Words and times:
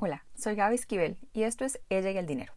Hola, 0.00 0.24
soy 0.36 0.54
Gaby 0.54 0.76
Esquivel 0.76 1.18
y 1.32 1.42
esto 1.42 1.64
es 1.64 1.80
Ella 1.88 2.12
y 2.12 2.18
el 2.18 2.26
Dinero. 2.26 2.52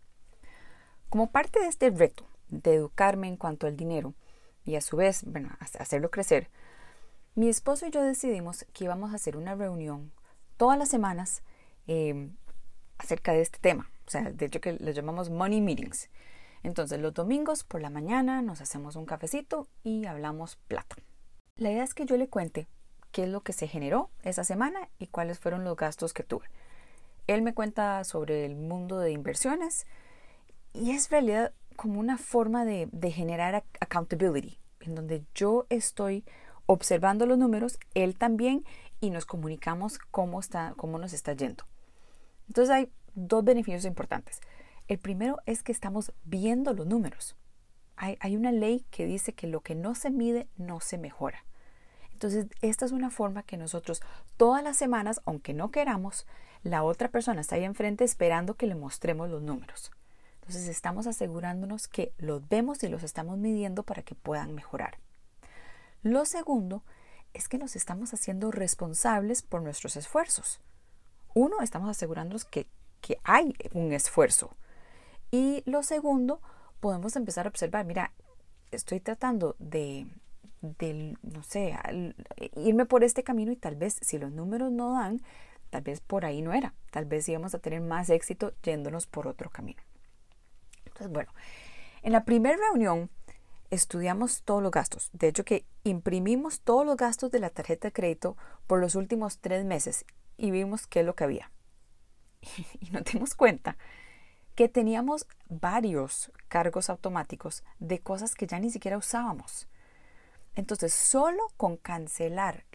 Como 1.09 1.31
parte 1.31 1.59
de 1.59 1.69
este 1.69 1.89
reto 1.89 2.27
de 2.49 2.75
educarme 2.75 3.27
en 3.27 3.35
cuanto 3.35 3.65
al 3.65 3.75
dinero 3.75 4.13
y 4.63 4.75
a 4.75 4.81
su 4.81 4.95
vez, 4.95 5.23
bueno, 5.25 5.49
hacerlo 5.59 6.11
crecer, 6.11 6.51
mi 7.33 7.49
esposo 7.49 7.87
y 7.87 7.89
yo 7.89 8.03
decidimos 8.03 8.67
que 8.73 8.83
íbamos 8.83 9.11
a 9.11 9.15
hacer 9.15 9.37
una 9.37 9.55
reunión 9.55 10.11
todas 10.55 10.77
las 10.77 10.89
semanas 10.89 11.41
em, 11.87 12.35
acerca 12.99 13.33
de 13.33 13.41
este 13.41 13.57
tema. 13.57 13.89
O 14.05 14.11
sea, 14.11 14.29
de 14.29 14.45
hecho 14.45 14.61
que 14.61 14.73
le 14.73 14.93
llamamos 14.93 15.31
Money 15.31 15.61
Meetings. 15.61 16.11
Entonces 16.61 16.99
los 16.99 17.15
domingos 17.15 17.63
por 17.63 17.81
la 17.81 17.89
mañana 17.89 18.43
nos 18.43 18.61
hacemos 18.61 18.95
un 18.95 19.07
cafecito 19.07 19.67
y 19.81 20.05
hablamos 20.05 20.57
plata. 20.67 20.95
La 21.55 21.71
idea 21.71 21.83
es 21.83 21.95
que 21.95 22.05
yo 22.05 22.17
le 22.17 22.29
cuente 22.29 22.67
qué 23.11 23.23
es 23.23 23.29
lo 23.29 23.41
que 23.41 23.53
se 23.53 23.67
generó 23.67 24.11
esa 24.21 24.43
semana 24.43 24.89
y 24.99 25.07
cuáles 25.07 25.39
fueron 25.39 25.63
los 25.63 25.75
gastos 25.75 26.13
que 26.13 26.21
tuve. 26.21 26.45
Él 27.27 27.41
me 27.41 27.53
cuenta 27.53 28.03
sobre 28.03 28.45
el 28.45 28.55
mundo 28.55 28.99
de 28.99 29.11
inversiones 29.11 29.85
y 30.73 30.91
es 30.91 31.09
realidad 31.09 31.53
como 31.75 31.99
una 31.99 32.17
forma 32.17 32.65
de, 32.65 32.89
generar 33.11 33.63
accountability, 33.79 34.59
en 34.81 34.95
donde 34.95 35.23
yo 35.33 35.65
estoy 35.69 36.23
observando 36.65 37.25
los 37.25 37.37
números, 37.37 37.79
él 37.93 38.17
también, 38.17 38.63
y 38.99 39.09
nos 39.09 39.25
comunicamos 39.25 39.97
cómo, 40.11 40.39
está, 40.39 40.73
cómo 40.77 40.99
nos 40.99 41.13
está 41.13 41.33
yendo. 41.33 41.65
Entonces 42.47 42.73
hay 42.73 42.91
dos 43.15 43.43
beneficios 43.43 43.85
importantes. 43.85 44.41
El 44.87 44.99
primero 44.99 45.37
es 45.45 45.63
que 45.63 45.71
estamos 45.71 46.13
viendo 46.23 46.73
los 46.73 46.85
números. 46.85 47.35
Hay, 47.95 48.35
una 48.35 48.51
ley 48.51 48.83
que 48.89 49.05
dice 49.05 49.33
que 49.33 49.45
lo 49.45 49.61
que 49.61 49.75
no 49.75 49.93
se 49.93 50.09
mide 50.09 50.47
no 50.57 50.79
se 50.79 50.97
mejora. 50.97 51.45
Entonces, 52.21 52.45
esta 52.61 52.85
es 52.85 52.91
una 52.91 53.09
forma 53.09 53.41
que 53.41 53.57
nosotros 53.57 54.03
todas 54.37 54.63
las 54.63 54.77
semanas, 54.77 55.21
aunque 55.25 55.55
no 55.55 55.71
queramos, 55.71 56.27
la 56.61 56.83
otra 56.83 57.09
persona 57.09 57.41
está 57.41 57.55
ahí 57.55 57.63
enfrente 57.63 58.03
esperando 58.03 58.53
que 58.53 58.67
le 58.67 58.75
mostremos 58.75 59.27
los 59.27 59.41
números. 59.41 59.91
Entonces, 60.35 60.67
estamos 60.67 61.07
asegurándonos 61.07 61.87
que 61.87 62.13
los 62.19 62.47
vemos 62.47 62.83
y 62.83 62.89
los 62.89 63.01
estamos 63.01 63.39
midiendo 63.39 63.81
para 63.81 64.03
que 64.03 64.13
puedan 64.13 64.53
mejorar. 64.53 64.99
Lo 66.03 66.25
segundo 66.25 66.83
es 67.33 67.47
que 67.47 67.57
nos 67.57 67.75
estamos 67.75 68.13
haciendo 68.13 68.51
responsables 68.51 69.41
por 69.41 69.63
nuestros 69.63 69.95
esfuerzos. 69.95 70.59
Uno, 71.33 71.61
estamos 71.61 71.89
asegurándonos 71.89 72.45
que, 72.45 72.67
que 73.01 73.17
hay 73.23 73.55
un 73.73 73.93
esfuerzo. 73.93 74.55
Y 75.31 75.63
lo 75.65 75.81
segundo, 75.81 76.39
podemos 76.81 77.15
empezar 77.15 77.47
a 77.47 77.49
observar, 77.49 77.83
mira, 77.85 78.11
estoy 78.69 78.99
tratando 78.99 79.55
de, 79.57 80.05
del, 80.61 81.17
no 81.21 81.43
sé, 81.43 81.77
irme 82.55 82.85
por 82.85 83.03
este 83.03 83.23
camino 83.23 83.51
y 83.51 83.55
tal 83.55 83.75
vez 83.75 83.97
si 84.01 84.17
los 84.17 84.31
números 84.31 84.71
no 84.71 84.93
dan, 84.93 85.21
tal 85.69 85.81
vez 85.81 86.01
por 86.01 86.25
ahí 86.25 86.41
no 86.41 86.53
era, 86.53 86.73
tal 86.91 87.05
vez 87.05 87.27
íbamos 87.27 87.55
a 87.55 87.59
tener 87.59 87.81
más 87.81 88.09
éxito 88.09 88.53
yéndonos 88.63 89.07
por 89.07 89.27
otro 89.27 89.49
camino. 89.49 89.81
Entonces, 90.85 91.11
bueno, 91.11 91.33
en 92.03 92.11
la 92.11 92.25
primera 92.25 92.57
reunión 92.57 93.09
estudiamos 93.69 94.43
todos 94.43 94.61
los 94.61 94.71
gastos, 94.71 95.09
de 95.13 95.29
hecho 95.29 95.45
que 95.45 95.65
imprimimos 95.83 96.59
todos 96.61 96.85
los 96.85 96.97
gastos 96.97 97.31
de 97.31 97.39
la 97.39 97.49
tarjeta 97.49 97.87
de 97.87 97.93
crédito 97.93 98.37
por 98.67 98.79
los 98.79 98.95
últimos 98.95 99.39
tres 99.39 99.65
meses 99.65 100.05
y 100.37 100.51
vimos 100.51 100.87
qué 100.87 100.99
es 100.99 101.05
lo 101.05 101.15
que 101.15 101.23
había. 101.23 101.51
Y 102.81 102.89
nos 102.91 103.03
dimos 103.05 103.35
cuenta 103.35 103.77
que 104.55 104.67
teníamos 104.67 105.27
varios 105.49 106.31
cargos 106.47 106.89
automáticos 106.89 107.63
de 107.79 107.99
cosas 107.99 108.35
que 108.35 108.47
ya 108.47 108.59
ni 108.59 108.69
siquiera 108.69 108.97
usábamos. 108.97 109.67
Entonces, 110.55 110.93
solo 110.93 111.41
con 111.57 111.77
cancelar 111.77 112.65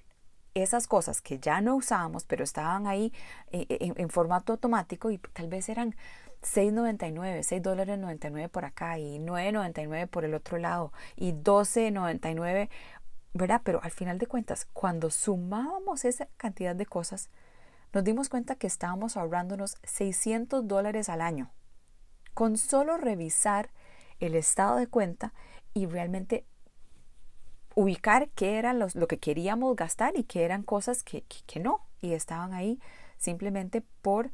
esas 0.54 0.86
cosas 0.86 1.20
que 1.20 1.38
ya 1.38 1.60
no 1.60 1.76
usábamos, 1.76 2.24
pero 2.24 2.42
estaban 2.44 2.86
ahí 2.86 3.12
eh, 3.52 3.66
eh, 3.68 3.92
en, 3.94 4.08
formato 4.08 4.54
automático 4.54 5.10
y 5.10 5.18
tal 5.18 5.48
vez 5.48 5.68
eran 5.68 5.94
6.99, 6.42 7.42
6 7.42 7.62
dólares 7.62 7.98
99 7.98 8.48
por 8.48 8.64
acá 8.64 8.98
y 8.98 9.18
9.99 9.18 10.06
por 10.08 10.24
el 10.24 10.34
otro 10.34 10.58
lado 10.58 10.92
y 11.14 11.32
12.99, 11.32 12.70
¿verdad? 13.34 13.60
Pero 13.64 13.82
al 13.82 13.90
final 13.90 14.18
de 14.18 14.26
cuentas, 14.26 14.66
cuando 14.72 15.10
sumábamos 15.10 16.04
esa 16.04 16.28
cantidad 16.38 16.74
de 16.74 16.86
cosas, 16.86 17.28
nos 17.92 18.04
dimos 18.04 18.28
cuenta 18.28 18.56
que 18.56 18.66
estábamos 18.66 19.16
ahorrándonos 19.16 19.76
600 19.82 20.66
dólares 20.66 21.08
al 21.08 21.20
año 21.20 21.50
con 22.36 22.58
solo 22.58 22.98
revisar 22.98 23.70
el 24.20 24.34
estado 24.34 24.76
de 24.76 24.88
cuenta 24.88 25.32
y 25.72 25.86
realmente 25.86 26.44
ubicar 27.76 28.30
qué 28.30 28.58
era 28.58 28.72
lo 28.72 29.06
que 29.06 29.18
queríamos 29.18 29.76
gastar 29.76 30.16
y 30.16 30.24
qué 30.24 30.44
eran 30.44 30.62
cosas 30.62 31.04
que, 31.04 31.24
no 31.60 31.86
y 32.00 32.14
estaban 32.14 32.54
ahí 32.54 32.80
simplemente 33.18 33.82
por 34.00 34.30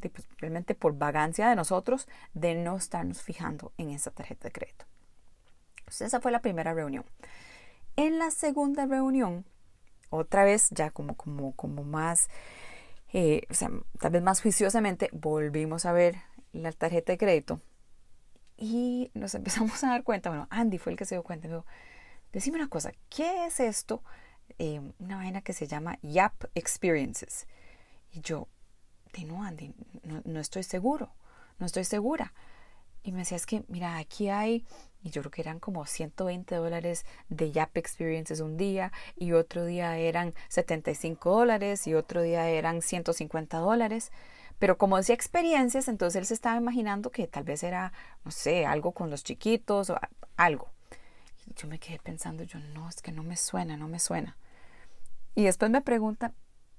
pues, 0.00 0.26
realmente 0.38 0.74
por 0.74 0.98
vagancia 0.98 1.48
de 1.48 1.54
nosotros 1.54 2.08
de 2.34 2.56
no 2.56 2.76
estarnos 2.76 3.22
fijando 3.22 3.72
en 3.78 3.90
esa 3.90 4.10
tarjeta 4.10 4.48
de 4.48 4.52
crédito. 4.52 4.86
Entonces 5.78 6.08
esa 6.08 6.20
fue 6.20 6.32
la 6.32 6.42
primera 6.42 6.74
reunión. 6.74 7.04
En 7.94 8.18
la 8.18 8.32
segunda 8.32 8.86
reunión, 8.86 9.46
otra 10.10 10.42
vez 10.42 10.68
ya 10.70 10.90
como, 10.90 11.14
como, 11.14 11.52
como 11.52 11.84
más, 11.84 12.28
eh, 13.12 13.42
o 13.50 13.54
sea, 13.54 13.70
tal 14.00 14.10
vez 14.10 14.22
más 14.22 14.42
juiciosamente, 14.42 15.10
volvimos 15.12 15.86
a 15.86 15.92
ver 15.92 16.16
la 16.52 16.72
tarjeta 16.72 17.12
de 17.12 17.18
crédito 17.18 17.60
y 18.56 19.12
nos 19.14 19.32
empezamos 19.36 19.84
a 19.84 19.90
dar 19.90 20.02
cuenta, 20.02 20.30
bueno, 20.30 20.48
Andy 20.50 20.78
fue 20.78 20.90
el 20.90 20.98
que 20.98 21.04
se 21.04 21.14
dio 21.14 21.22
cuenta, 21.22 21.46
dijo, 21.46 21.64
Decime 22.32 22.58
una 22.58 22.68
cosa, 22.68 22.92
¿qué 23.08 23.46
es 23.46 23.58
esto? 23.58 24.04
Eh, 24.58 24.80
una 25.00 25.16
vaina 25.16 25.40
que 25.40 25.52
se 25.52 25.66
llama 25.66 25.98
YAP 26.02 26.44
Experiences. 26.54 27.48
Y 28.12 28.20
yo, 28.20 28.46
de 29.12 29.24
no, 29.24 29.42
Andy, 29.42 29.74
no, 30.24 30.38
estoy 30.38 30.62
seguro, 30.62 31.10
no 31.58 31.66
estoy 31.66 31.84
segura. 31.84 32.32
Y 33.02 33.10
me 33.10 33.20
decía, 33.20 33.36
es 33.36 33.46
que, 33.46 33.64
mira, 33.66 33.96
aquí 33.98 34.28
hay, 34.28 34.64
y 35.02 35.10
yo 35.10 35.22
creo 35.22 35.30
que 35.32 35.40
eran 35.40 35.58
como 35.58 35.86
120 35.86 36.54
dólares 36.54 37.04
de 37.30 37.50
YAP 37.50 37.76
Experiences 37.78 38.40
un 38.40 38.56
día, 38.56 38.92
y 39.16 39.32
otro 39.32 39.64
día 39.64 39.96
eran 39.98 40.34
75 40.50 41.30
dólares, 41.30 41.86
y 41.88 41.94
otro 41.94 42.22
día 42.22 42.48
eran 42.48 42.82
150 42.82 43.58
dólares. 43.58 44.12
Pero 44.60 44.78
como 44.78 44.98
decía 44.98 45.16
experiencias, 45.16 45.88
entonces 45.88 46.20
él 46.20 46.26
se 46.26 46.34
estaba 46.34 46.56
imaginando 46.58 47.10
que 47.10 47.26
tal 47.26 47.42
vez 47.42 47.64
era, 47.64 47.92
no 48.24 48.30
sé, 48.30 48.66
algo 48.66 48.92
con 48.92 49.10
los 49.10 49.24
chiquitos 49.24 49.90
o 49.90 49.98
algo 50.36 50.68
yo 51.56 51.68
me 51.68 51.78
quedé 51.78 51.98
pensando, 51.98 52.42
yo 52.44 52.58
no, 52.58 52.88
es 52.88 53.02
que 53.02 53.12
no 53.12 53.22
me 53.22 53.36
suena, 53.36 53.76
no 53.76 53.88
me 53.88 53.98
suena. 53.98 54.36
Y 55.34 55.44
después 55.44 55.70
me 55.70 55.80
pregunta, 55.80 56.32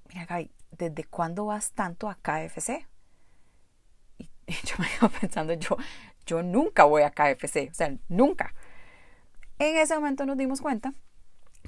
mira 0.08 0.26
Gaby, 0.26 0.50
¿desde 0.70 1.04
cuándo 1.04 1.46
vas 1.46 1.72
tanto 1.72 2.08
a 2.08 2.16
KFC? 2.16 2.86
Y, 4.46 4.54
yo 4.66 4.74
me 4.78 4.88
quedo 4.88 5.08
pensando, 5.08 5.52
yo, 5.54 5.76
yo 6.26 6.42
nunca 6.42 6.84
voy 6.84 7.02
a 7.02 7.10
KFC, 7.10 7.70
o 7.70 7.74
sea, 7.74 7.96
nunca. 8.08 8.54
En 9.58 9.76
ese 9.76 9.94
momento 9.94 10.26
nos 10.26 10.36
dimos 10.36 10.60
cuenta 10.60 10.94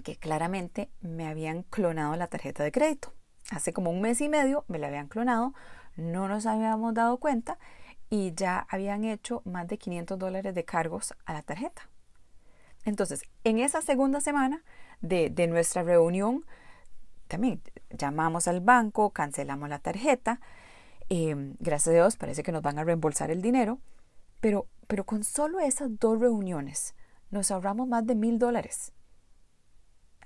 que 0.02 0.16
claramente 0.16 0.90
me 1.00 1.28
habían 1.28 1.62
clonado 1.62 2.16
la 2.16 2.26
tarjeta 2.26 2.64
de 2.64 2.72
crédito. 2.72 3.12
Hace 3.50 3.72
como 3.72 3.90
un 3.90 4.00
mes 4.00 4.20
y 4.20 4.28
medio 4.28 4.64
me 4.66 4.78
la 4.78 4.88
habían 4.88 5.06
clonado, 5.06 5.54
no 5.96 6.26
nos 6.28 6.46
habíamos 6.46 6.94
dado 6.94 7.18
cuenta 7.18 7.58
y 8.10 8.34
ya 8.34 8.66
habían 8.68 9.04
hecho 9.04 9.42
más 9.44 9.68
de 9.68 9.78
500 9.78 10.18
dólares 10.18 10.54
de 10.54 10.64
cargos 10.64 11.14
a 11.24 11.32
la 11.32 11.42
tarjeta. 11.42 11.88
Entonces, 12.84 13.22
en 13.44 13.58
esa 13.58 13.80
segunda 13.80 14.20
semana 14.20 14.62
de, 15.00 15.46
nuestra 15.46 15.82
reunión, 15.82 16.44
también 17.28 17.62
llamamos 17.90 18.48
al 18.48 18.60
banco, 18.60 19.10
cancelamos 19.10 19.68
la 19.68 19.78
tarjeta. 19.78 20.40
Em, 21.08 21.54
gracias 21.58 21.88
a 21.88 21.92
Dios 21.92 22.16
parece 22.16 22.42
que 22.42 22.52
nos 22.52 22.62
van 22.62 22.78
a 22.78 22.84
reembolsar 22.84 23.30
el 23.30 23.42
dinero, 23.42 23.78
pero, 24.40 24.66
pero 24.86 25.04
con 25.04 25.24
solo 25.24 25.60
esas 25.60 25.98
dos 25.98 26.18
reuniones 26.20 26.94
nos 27.30 27.50
ahorramos 27.50 27.88
más 27.88 28.06
de 28.06 28.14
mil 28.14 28.38
dólares. 28.38 28.92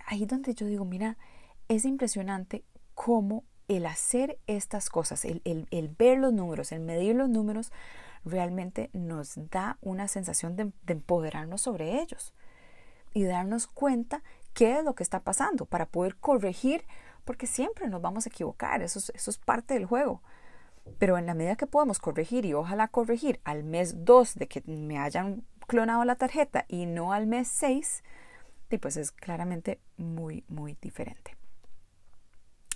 Ahí 0.07 0.27
donde 0.27 0.55
yo 0.55 0.67
digo, 0.67 0.85
mira, 0.85 1.17
es 1.69 1.85
impresionante 1.85 2.65
cómo 2.95 3.45
el 3.69 3.87
hacer 3.87 4.39
estas 4.47 4.89
cosas, 4.89 5.25
el, 5.25 5.43
el 5.45 5.89
ver 5.89 6.19
los 6.19 6.33
números, 6.33 6.73
el 6.73 6.81
medir 6.81 7.15
los 7.15 7.29
números, 7.29 7.71
realmente 8.25 8.91
nos 8.95 9.35
da 9.51 9.77
una 9.81 10.09
sensación 10.09 10.57
de, 10.57 10.73
de 10.83 10.95
empoderarnos 10.95 11.61
sobre 11.61 12.01
ellos 12.01 12.33
y 13.13 13.25
darnos 13.25 13.67
cuenta 13.67 14.23
qué 14.55 14.79
es 14.79 14.85
lo 14.85 14.95
que 14.95 15.03
está 15.03 15.21
pasando 15.21 15.67
para 15.67 15.87
poder 15.87 16.17
corregir, 16.17 16.85
porque 17.25 17.47
siempre 17.47 17.89
nos 17.89 18.03
vamos 18.03 18.27
a 18.27 18.29
equivocar, 18.29 18.83
eso 18.83 18.99
es, 18.99 19.11
eso 19.15 19.31
es 19.31 19.39
parte 19.39 19.75
del 19.75 19.87
juego. 19.87 20.23
Pero 20.99 21.19
en 21.19 21.27
la 21.27 21.35
medida 21.35 21.57
que 21.57 21.67
podemos 21.67 21.99
corregir 21.99 22.45
y 22.45 22.55
ojalá 22.55 22.89
corregir 22.89 23.41
al 23.45 23.63
mes 23.63 24.05
2 24.05 24.37
de 24.37 24.49
que 24.49 24.63
me 24.67 24.99
hayan 24.99 25.45
clonado 25.67 26.05
la 26.05 26.17
tarjeta 26.17 26.65
y 26.67 26.87
no 26.87 27.13
al 27.13 27.27
mes 27.27 27.49
6, 27.49 28.03
pues 28.77 28.99
es 28.99 29.13
claramente 29.13 29.81
muy, 29.97 30.45
muy 30.49 30.77
diferente. 30.83 31.37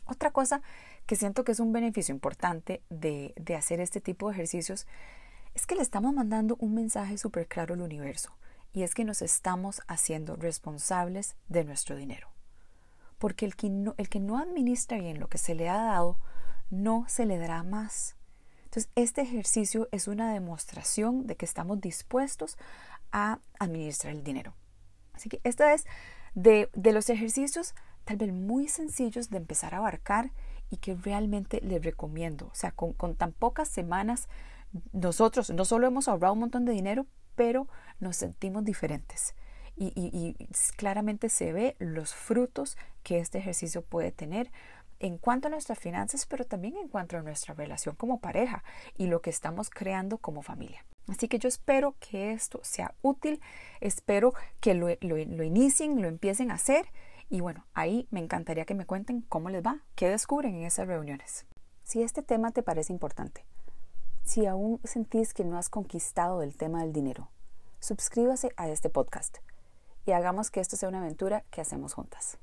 Otra 0.07 0.31
cosa 0.31 0.63
que 1.07 1.17
siento 1.17 1.45
que 1.45 1.53
es 1.53 1.61
un 1.61 1.73
beneficio 1.73 2.15
importante 2.15 2.83
de, 2.89 3.35
de 3.37 3.57
hacer 3.57 3.81
este 3.81 4.01
tipo 4.01 4.29
de 4.29 4.35
ejercicios 4.35 4.87
es 5.55 5.67
que 5.67 5.75
le 5.75 5.83
estamos 5.83 6.15
mandando 6.15 6.57
un 6.61 6.75
mensaje 6.75 7.19
súper 7.19 7.47
claro 7.47 7.75
al 7.75 7.83
universo 7.83 8.33
y 8.73 8.83
es 8.83 8.95
que 8.95 9.05
nos 9.05 9.23
estamos 9.23 9.83
haciendo 9.87 10.37
responsables 10.37 11.37
de 11.49 11.65
nuestro 11.65 11.97
dinero. 11.97 12.29
Porque 13.19 13.45
el 13.45 13.55
que, 13.55 13.71
no, 13.71 13.95
el 13.99 14.09
que 14.09 14.21
no 14.21 14.39
administra 14.39 14.99
bien 14.99 15.21
lo 15.21 15.29
que 15.29 15.39
se 15.39 15.55
le 15.55 15.69
ha 15.69 15.77
dado, 15.77 16.19
no 16.71 17.05
se 17.09 17.27
le 17.27 17.39
dará 17.39 17.63
más. 17.63 18.17
Entonces, 18.65 18.91
este 18.95 19.21
ejercicio 19.21 19.89
es 19.93 20.09
una 20.09 20.33
demostración 20.33 21.27
de 21.27 21.37
que 21.37 21.45
estamos 21.45 21.81
dispuestos 21.81 22.57
a 23.13 23.39
administrar 23.59 24.15
el 24.15 24.25
dinero. 24.25 24.55
Así 25.13 25.29
que 25.29 25.41
esta 25.45 25.75
es 25.75 25.85
de, 26.35 26.71
los 26.75 27.11
ejercicios 27.11 27.75
tal 28.05 28.17
vez 28.17 28.33
muy 28.33 28.69
sencillos 28.69 29.29
de 29.29 29.37
empezar 29.37 29.75
a 29.75 29.79
abarcar 29.79 30.33
y 30.71 30.79
que 30.79 30.95
realmente 30.95 31.61
les 31.61 31.85
recomiendo. 31.85 32.47
O 32.47 32.55
sea, 32.55 32.73
con, 32.73 32.95
con 32.95 33.15
tan 33.15 33.33
pocas 33.33 33.69
semanas, 33.69 34.29
nosotros 34.93 35.51
no 35.51 35.67
solo 35.67 35.87
hemos 35.87 36.09
ahorrado 36.09 36.33
un 36.33 36.41
montón 36.41 36.65
de 36.65 36.73
dinero, 36.73 37.07
pero 37.35 37.69
nos 38.01 38.17
sentimos 38.17 38.65
diferentes. 38.65 39.35
Y, 39.77 40.37
claramente 40.77 41.29
se 41.29 41.53
ve 41.53 41.77
los 41.79 42.15
frutos 42.15 42.77
que 43.03 43.19
este 43.19 43.39
ejercicio 43.39 43.83
puede 43.83 44.13
tener 44.13 44.51
en 45.01 45.19
cuanto 45.19 45.49
a 45.49 45.51
nuestras 45.51 45.79
finanzas, 45.79 46.27
pero 46.27 46.45
también 46.45 46.77
en 46.77 46.89
cuanto 46.89 47.17
a 47.17 47.23
nuestra 47.23 47.55
relación 47.55 47.97
como 47.97 48.21
pareja 48.21 48.63
y 48.97 49.07
lo 49.07 49.21
que 49.21 49.31
estamos 49.31 49.71
creando 49.71 50.19
como 50.19 50.43
familia. 50.43 50.85
Así 51.09 51.27
que 51.27 51.39
yo 51.39 51.49
espero 51.49 51.97
que 51.99 52.33
esto 52.33 52.61
sea 52.63 52.95
útil, 53.03 53.41
espero 53.81 54.35
que 54.61 54.75
lo, 54.75 54.89
lo, 55.01 55.43
inicien, 55.43 56.01
lo 56.01 56.07
empiecen 56.07 56.53
a 56.53 56.55
hacer 56.55 56.87
y 57.29 57.41
bueno, 57.41 57.67
ahí 57.75 58.07
me 58.11 58.21
encantaría 58.21 58.65
que 58.65 58.75
me 58.75 58.87
cuenten 58.87 59.23
cómo 59.23 59.51
les 59.51 59.65
va, 59.65 59.81
qué 59.97 60.09
descubren 60.09 60.55
en 60.55 60.65
esas 60.65 60.87
reuniones. 60.87 61.47
Si 61.83 62.03
este 62.03 62.23
tema 62.23 62.53
te 62.53 62.63
parece 62.63 62.93
importante, 62.93 63.45
si 64.25 64.47
aún 64.47 64.81
sentís 64.85 65.35
que 65.35 65.45
no 65.45 65.59
has 65.59 65.69
conquistado 65.69 66.43
el 66.43 66.57
tema 66.57 66.83
del 66.83 66.93
dinero, 66.93 67.31
suscríbase 67.81 68.51
a 68.57 68.69
este 68.69 68.89
podcast 68.89 69.39
y 70.07 70.13
hagamos 70.13 70.51
que 70.51 70.61
esto 70.61 70.77
sea 70.77 70.89
una 70.89 71.01
aventura 71.01 71.45
que 71.51 71.61
hacemos 71.61 71.95
juntas. 71.95 72.39